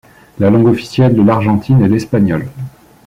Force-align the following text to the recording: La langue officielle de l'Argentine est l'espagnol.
La 0.39 0.49
langue 0.49 0.65
officielle 0.65 1.13
de 1.13 1.21
l'Argentine 1.21 1.83
est 1.83 1.87
l'espagnol. 1.87 2.47